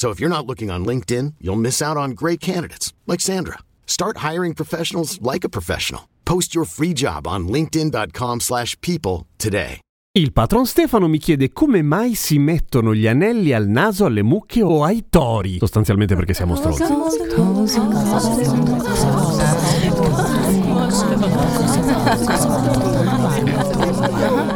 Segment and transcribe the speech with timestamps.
[0.00, 3.58] So if you're not looking on LinkedIn, you'll miss out on great candidates like Sandra.
[3.84, 6.08] Start hiring professionals like a professional.
[6.24, 9.80] Post your free job on linkedin.com/people today.
[10.18, 14.62] Il patron Stefano mi chiede come mai si mettono gli anelli al naso alle mucche
[14.62, 16.82] o ai tori, sostanzialmente perché siamo stronzi.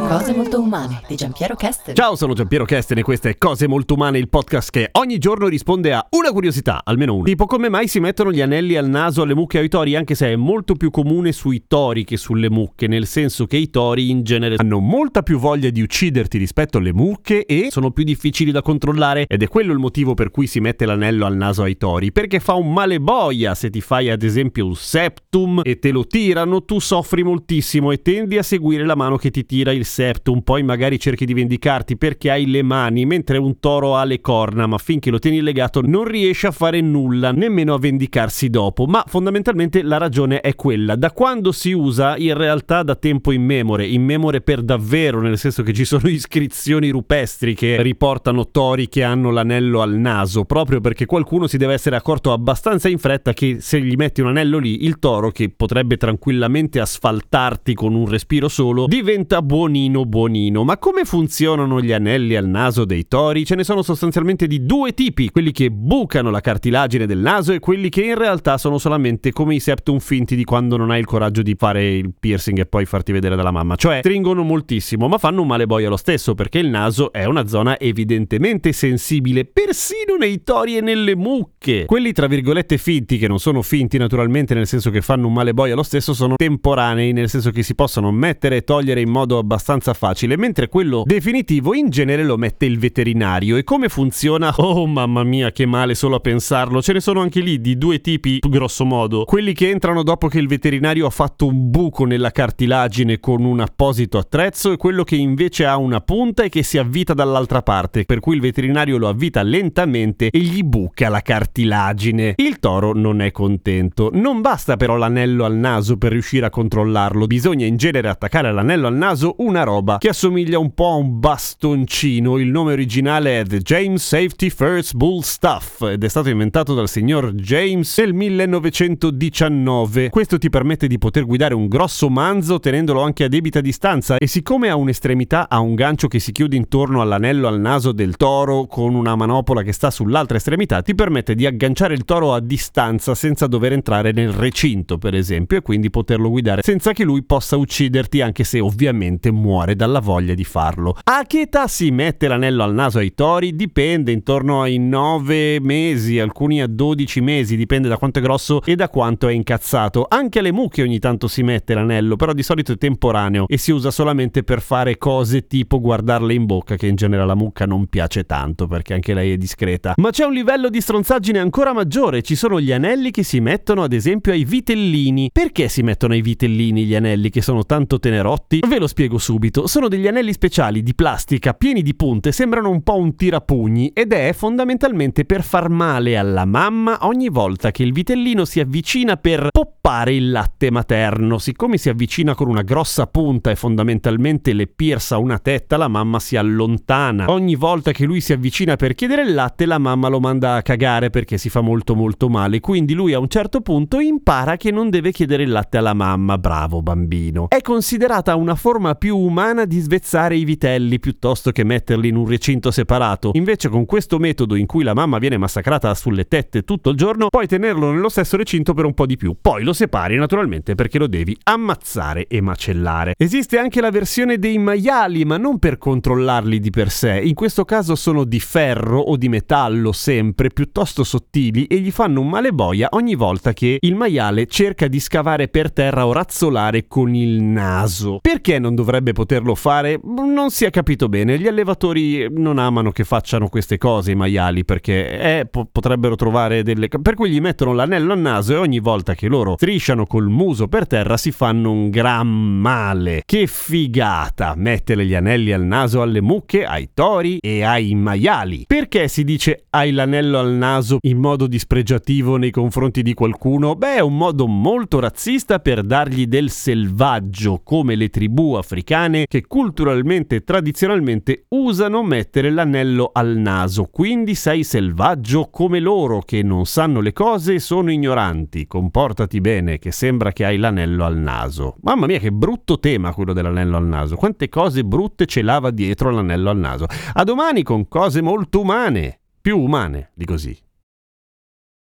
[0.08, 1.94] Cose molto umane di Giampiero Kesten.
[1.94, 5.46] Ciao, sono Giampiero Kesten e queste è Cose Molto Umane, il podcast che ogni giorno
[5.46, 7.24] risponde a una curiosità, almeno una.
[7.24, 10.16] Tipo come mai si mettono gli anelli al naso alle mucche o ai tori, anche
[10.16, 14.10] se è molto più comune sui tori che sulle mucche, nel senso che i tori
[14.10, 18.50] in genere hanno molta più voglia di ucciderti rispetto alle mucche e sono più difficili
[18.50, 21.76] da controllare ed è quello il motivo per cui si mette l'anello al naso ai
[21.76, 25.92] tori, perché fa un male boia se ti fai ad esempio un septum e te
[25.92, 29.84] lo tirano, tu soffri moltissimo e tendi a seguire la mano che ti tira il
[29.84, 34.22] septum, poi magari cerchi di vendicarti perché hai le mani, mentre un toro ha le
[34.22, 38.86] corna, ma finché lo tieni legato non riesce a fare nulla, nemmeno a vendicarsi dopo.
[38.86, 43.86] Ma fondamentalmente la ragione è quella, da quando si usa in realtà da tempo immemore,
[43.86, 49.30] immemore per davvero, nel senso che ci sono iscrizioni rupestri che riportano tori che hanno
[49.30, 53.78] l'anello al naso, proprio perché qualcuno si deve essere accorto abbastanza in fretta che se
[53.78, 58.86] gli metti un anello lì, il toro che potrebbe tranquillamente asfaltarti con un respiro solo,
[58.86, 60.62] diventa buonino buonino.
[60.62, 63.46] Ma come funzionano gli anelli al naso dei tori?
[63.46, 67.58] Ce ne sono sostanzialmente di due tipi, quelli che bucano la cartilagine del naso e
[67.58, 71.06] quelli che in realtà sono solamente come i septum finti di quando non hai il
[71.06, 73.74] coraggio di fare il piercing e poi farti vedere dalla mamma.
[73.74, 77.46] Cioè, stringono moltissimo, ma fanno un male boia lo stesso, perché il naso è una
[77.46, 81.86] zona evidentemente sensibile, persino nei tori e nelle mucche.
[81.86, 85.54] Quelli tra virgolette finti, che non sono finti naturalmente nel senso che fanno un male
[85.54, 89.38] boia lo stesso, sono temporanei, nel senso che si possono mettere e togliere in modo
[89.38, 93.56] abbastanza facile, mentre quello definitivo in genere lo mette il veterinario.
[93.56, 94.52] E come funziona?
[94.56, 96.80] Oh mamma mia, che male solo a pensarlo.
[96.80, 99.24] Ce ne sono anche lì di due tipi, grosso modo.
[99.24, 103.60] Quelli che entrano dopo che il veterinario ha fatto un buco nella cartilagine con un
[103.60, 108.04] apposito attrezzo e quello che invece ha una punta e che si avvita dall'altra parte,
[108.04, 112.34] per cui il veterinario lo avvita lentamente e gli buca la cartilagine.
[112.36, 114.10] Il toro non è contento.
[114.12, 118.86] Non basta però l'anello al naso per riuscire a controllarlo, bisogna in genere attaccare all'anello
[118.86, 122.38] al naso una roba che assomiglia un po' a un bastoncino.
[122.38, 126.88] Il nome originale è The James Safety First Bull Stuff ed è stato inventato dal
[126.88, 130.08] signor James nel 1919.
[130.10, 134.26] Questo ti permette di poter guidare un grosso manzo tenendolo anche a debita distanza e
[134.26, 138.66] siccome ha un'estremità ha un gancio che si chiude intorno all'anello al naso del toro
[138.66, 143.14] con una manopola che sta sull'altra estremità, ti permette di agganciare il toro a distanza
[143.14, 147.56] senza dover entrare nel recinto, per esempio, e quindi poterlo guidare senza che lui possa
[147.56, 150.96] ucciderti anche se ovviamente muore dalla voglia di farlo.
[151.04, 153.54] A che età si mette l'anello al naso ai tori?
[153.54, 158.74] Dipende, intorno ai 9 mesi, alcuni a 12 mesi, dipende da quanto è grosso e
[158.74, 160.06] da quanto è incazzato.
[160.08, 163.72] Anche alle mucche ogni tanto si mette l'anello, però di solito è temporaneo e si
[163.72, 167.86] usa solamente per fare cose tipo guardarle in bocca, che in genere alla mucca non
[167.86, 169.94] piace tanto perché anche lei è discreta.
[169.96, 173.82] Ma c'è un livello di stronzaggine ancora maggiore, ci sono gli anelli che si mettono
[173.82, 175.30] ad esempio ai vitellini.
[175.32, 178.60] Perché si mettono ai vitellini gli anelli che sono tanto tenerotti?
[178.66, 179.66] Ve lo spiego subito.
[179.66, 184.12] Sono degli anelli speciali di plastica pieni di punte, sembrano un po' un tirapugni ed
[184.12, 189.48] è fondamentalmente per far male alla mamma ogni volta che il vitellino si avvicina per
[189.50, 191.38] poppare il latte materno.
[191.38, 196.20] Siccome si avvicina con una grossa punta e fondamentalmente le pierza una tetta, la mamma
[196.20, 197.30] si allontana.
[197.30, 200.62] Ogni volta che lui si avvicina per chiedere il latte, la mamma lo manda a
[200.62, 202.60] cagare perché si fa molto molto male.
[202.60, 206.38] Quindi lui a un certo punto impara che non deve chiedere il latte alla mamma.
[206.38, 207.48] Bravo bambino.
[207.48, 212.26] È considerata una forma più umana di svezzare i vitelli piuttosto che metterli in un
[212.26, 213.30] recinto separato.
[213.34, 217.28] Invece con questo metodo in cui la mamma viene massacrata sulle tette tutto il giorno,
[217.28, 219.36] puoi tenerlo nello stesso recinto per un po' di più.
[219.40, 223.14] Poi lo separi naturalmente perché lo devi ammazzare e macellare.
[223.16, 227.20] Esiste anche la versione dei maiali, ma non per controllarli di per sé.
[227.22, 232.20] In questo caso sono di ferro o di metallo sempre, piuttosto sottili e gli fanno
[232.20, 236.86] un male boia ogni volta che il maiale cerca di scavare per terra o razzolare
[236.86, 238.18] con il naso.
[238.20, 240.00] Perché non dovrebbe poterlo fare?
[240.02, 241.38] Non si è capito bene.
[241.38, 246.62] Gli allevatori non amano che facciano queste cose i maiali perché eh, po- potrebbero trovare
[246.62, 246.88] delle...
[246.88, 250.68] per cui gli mettono l'anello al naso e ogni volta che loro strisciano col muso
[250.68, 253.22] per terra si fanno un gran male.
[253.24, 258.64] Che figata mettere gli anelli al naso alle mucche, ai tori e ai maiali.
[258.66, 263.74] Perché si dice hai l'anello al naso in modo dispregiativo nei confronti di qualcuno?
[263.74, 269.46] Beh, è un modo molto razzista per dargli del selvaggio, come le tribù africane che
[269.46, 273.88] culturalmente e tradizionalmente usano mettere l'anello al naso.
[273.90, 278.68] Quindi sei selvaggio come loro che non sanno le cose e sono ignoranti.
[278.68, 281.74] Comportati bene, che sembra che hai l'anello al naso.
[281.80, 284.14] Mamma mia, che brutto tema quello dell'anello al naso.
[284.14, 286.86] Quante cose brutte ce lava dietro l'anello al naso.
[287.12, 289.18] A domani con cose molto umane.
[289.40, 290.56] Più umane di così.